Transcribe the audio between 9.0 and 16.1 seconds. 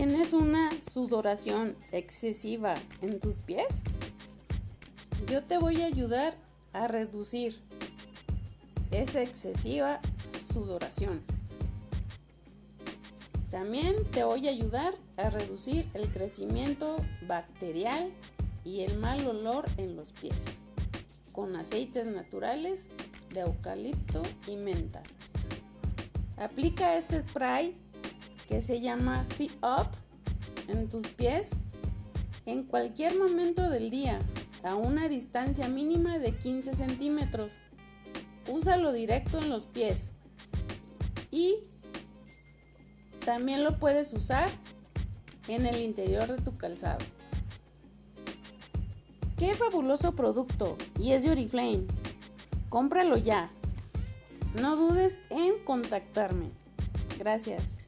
excesiva sudoración. También te voy a ayudar a reducir el